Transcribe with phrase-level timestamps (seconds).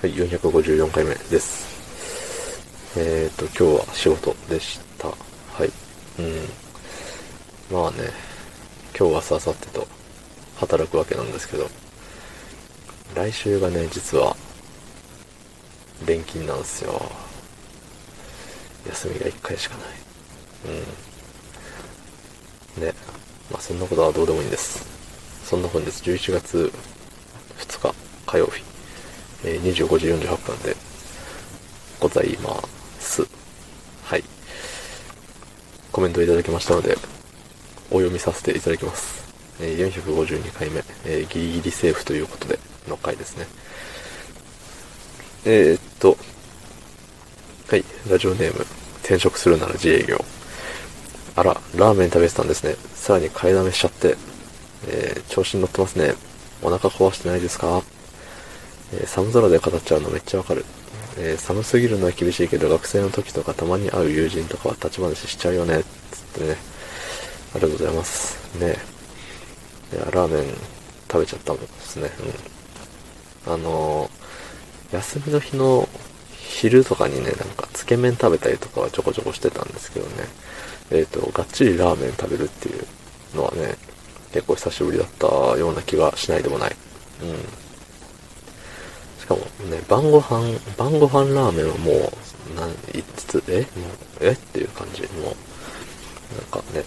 [0.00, 2.96] はい、454回目です。
[2.96, 5.08] えっ、ー、と、今日は仕事でした。
[5.08, 5.14] は
[5.64, 5.72] い。
[6.20, 7.76] うん。
[7.76, 8.08] まあね、
[8.96, 9.88] 今日、明日、明後日と
[10.58, 11.68] 働くわけなんですけど、
[13.16, 14.36] 来週がね、実は、
[16.06, 17.10] 連勤なんですよ。
[18.86, 19.86] 休みが1回しかない。
[22.76, 22.84] うん。
[22.84, 22.94] ね。
[23.50, 24.86] まあそんなことはどうでもいいんです。
[25.44, 26.72] そんな本日11月
[27.58, 27.92] 2日
[28.26, 28.67] 火曜日、
[29.44, 30.76] え25時48分で
[32.00, 32.60] ございま
[33.00, 33.26] す。
[34.04, 34.24] はい。
[35.92, 36.96] コメントいただきましたので、
[37.90, 39.28] お読みさせていただきます。
[39.60, 43.46] え452回目、えギリギリセーフということでの回ですね。
[45.44, 46.16] えー、っと、
[47.68, 48.66] はい、ラジオネーム、
[49.02, 50.24] 転職するなら自営業。
[51.36, 52.76] あら、ラーメン食べてたんですね。
[52.94, 54.16] さらに買いだめしちゃって、
[54.88, 56.14] えー調子に乗ってますね。
[56.62, 57.82] お腹壊してないですか、
[58.92, 60.64] えー寒空で語っちゃうのめっちゃわかる。
[61.18, 65.82] えー寒すぎるのは厳しいけど、学生の時とかたまに会う友人とかは立ち話しちゃうよね。
[66.10, 66.56] つってね。
[67.54, 68.58] ありがとうございます。
[68.58, 68.76] ね
[69.92, 70.44] いや、ラーメン
[71.10, 72.10] 食べちゃったもんですね。
[73.46, 73.52] うん。
[73.54, 75.86] あのー休みの日の
[76.32, 80.24] 昼とかにね、なんか、つけ麺食べたりとかはちょこちょこしてたんですけどね。
[80.90, 82.86] えっ、と、がっちりラーメン食べるっていう
[83.36, 83.76] のはね、
[84.32, 85.26] 結構久しぶりだった
[85.58, 86.76] ような気がしないでもない。
[87.22, 87.67] うん。
[89.68, 93.60] ね、晩ご飯、晩ご飯ラーメンはもう、なん、いつつ、え？
[93.60, 93.68] もう、
[94.20, 94.30] え？
[94.32, 95.02] っていう感じ。
[95.02, 95.32] もう、なん
[96.50, 96.84] かね、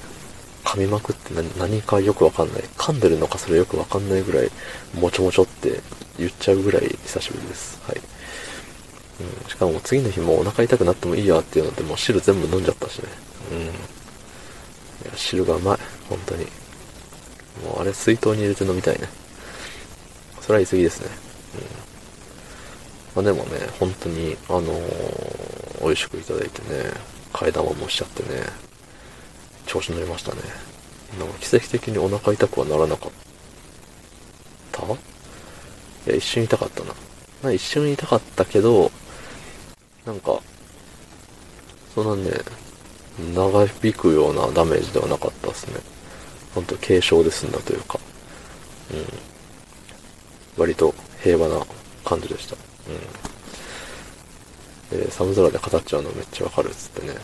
[0.63, 2.63] 噛みまくって何何かよくわかんない。
[2.77, 4.49] 噛んでるのかそれよくわかんないぐらい、
[4.93, 5.81] もちょもちょって
[6.17, 7.79] 言っちゃうぐらい久しぶりです。
[7.87, 8.01] はい。
[9.21, 13.09] うん、しかも次の日もお腹痛くなってもいいやっていうので、もう汁全部飲んじゃったしね。
[13.51, 13.59] うん。
[13.61, 13.71] いや、
[15.15, 15.77] 汁がうまい。
[16.09, 16.45] 本当に。
[17.63, 19.07] もうあれ水筒に入れて飲みたいね。
[20.41, 21.30] それは言い過ぎですね。
[23.15, 26.91] まあでもね、本当に、あのー美味しくいただいてね、
[27.33, 28.43] 替え玉もしちゃってね、
[29.65, 30.41] 調子乗りましたね。
[31.17, 33.11] なんか奇跡的にお腹痛くはならなかっ
[34.71, 34.83] た？
[34.83, 34.87] い
[36.05, 36.93] や、一瞬痛かったな。
[37.41, 38.91] まあ一瞬痛かったけど、
[40.05, 40.39] なんか、
[41.95, 42.37] そんなね、
[43.33, 45.79] 長引くようなダメージではなかったですね。
[46.53, 47.99] ほんと軽症で済んだというか、
[48.93, 49.05] うん。
[50.57, 51.65] 割と平和な
[52.05, 52.55] 感じでした。
[54.93, 55.11] うん。
[55.11, 57.15] 寒空で語っちゃうのめっちゃわかるっつってね。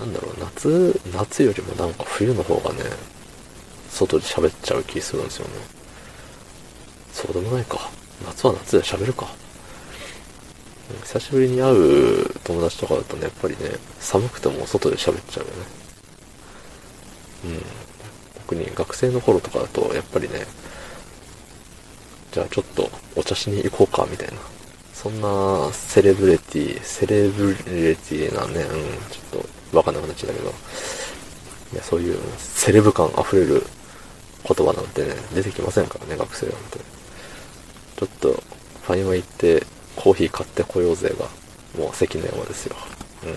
[0.00, 0.06] うん。
[0.06, 2.84] なんだろう、夏、夏よりもなんか冬の方がね、
[3.90, 5.54] 外で喋っちゃう気するんですよね。
[7.12, 7.90] そうでもないか。
[8.26, 9.26] 夏は夏で喋るか。
[11.04, 15.56] 久しぶりに会う友達とかだとね、やっぱりね、寒くても外で喋っちゃうよね。
[17.44, 17.62] うん。
[18.42, 20.46] 特に学生の頃とかだと、やっぱりね、
[22.32, 24.34] じゃあちょっとお茶しに行こうか、みたいな。
[24.94, 28.80] そんなセレブレティ、セレブレティなね、うん、
[29.10, 29.42] ちょっ
[29.72, 30.52] とわかんなくなっちゃったけど、
[31.72, 33.64] いや、そういうセレブ感溢れる
[34.44, 36.78] 言葉なんてね、出てきませんからね、学生なんて。
[37.96, 38.42] ちょっと、
[38.82, 39.64] ファミマ行って、
[39.96, 41.26] コーヒー買ってこようぜが、
[41.78, 42.76] もう関の山ですよ。
[43.24, 43.30] うん。
[43.30, 43.34] い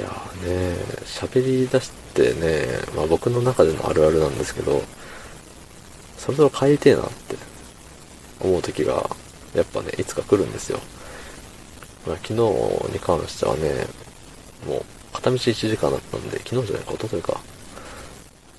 [0.00, 4.82] やーね、喋り出してね、まあ僕の中でのあるあるなんですけど、
[6.20, 7.36] そろそろ帰りてえなって
[8.40, 9.08] 思う時が、
[9.54, 10.78] やっぱね、いつか来るんですよ。
[12.06, 12.34] ま、昨日
[12.92, 13.86] に関してはね、
[14.66, 17.40] もう、片道1時間だったんで、昨日じゃないか、一昨日か。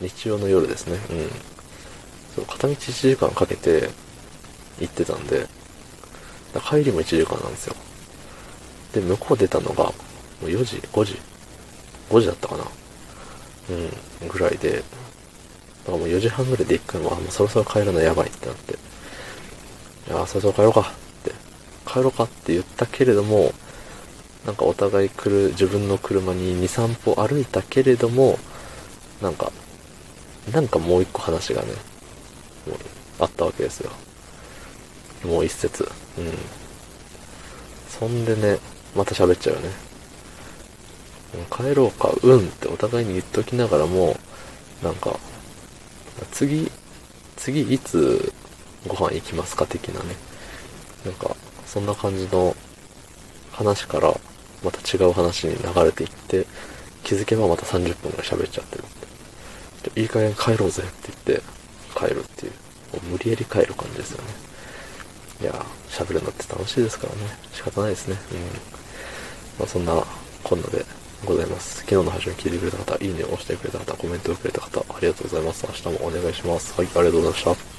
[0.01, 0.99] 日曜の夜ですね。
[1.11, 1.29] うん。
[2.35, 3.89] そう、片道1時間かけて
[4.79, 5.47] 行ってたんで、
[6.67, 7.75] 帰りも1時間なんですよ。
[8.93, 9.93] で、向こう出たのが、も
[10.41, 11.19] う4時、5時、
[12.09, 12.65] 5時だったかな。
[13.69, 14.83] うん、ぐらいで、
[15.85, 18.77] だからもう4時半ぐらいで行くのは、もうそろそろ帰るのやばいってなって、い
[20.09, 20.85] や、そろそろ帰ろうかっ
[21.23, 21.31] て、
[21.87, 23.53] 帰ろうかって言ったけれども、
[24.45, 28.39] なんかお互い来る、自分の車に2、3歩歩いたけれども、
[29.21, 29.51] なんか、
[30.51, 31.67] なんかもう一個話がね、
[32.67, 32.77] もう
[33.19, 33.91] あったわけですよ。
[35.23, 35.87] もう一節。
[36.17, 36.33] うん。
[37.87, 38.57] そんでね、
[38.95, 39.69] また喋っちゃうよね。
[41.51, 44.17] 帰ろうか、うんってお互いに言っときながらも、
[44.83, 45.19] なんか、
[46.31, 46.71] 次、
[47.37, 48.33] 次いつ
[48.87, 49.65] ご飯行きますか？
[49.65, 50.15] 的なね。
[51.05, 51.35] なんか、
[51.65, 52.55] そんな感じの
[53.51, 54.13] 話から、
[54.63, 56.45] また違う話に流れていって、
[57.03, 60.01] 気づけばまた30分ぐらい喋っちゃってるって。
[60.01, 61.43] いい加減帰ろうぜって言って、
[61.97, 62.51] 帰るっていう。
[62.93, 64.29] もう無理やり帰る感じですよね。
[65.41, 67.21] いやー、喋るのって楽しいですからね。
[67.53, 68.17] 仕方ないですね。
[68.31, 68.39] うん。
[69.59, 70.03] まあそんな、
[70.43, 70.85] こんなで
[71.25, 71.79] ございます。
[71.81, 75.65] 昨日の配信を聞いてくれた方、いいねを押してくれた方、コメントをくれた方、ありがとうございます。
[75.67, 76.73] 明日もお願いします。
[76.79, 77.70] はい、ありがとうございました。